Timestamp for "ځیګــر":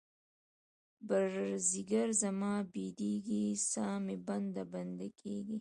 1.69-2.07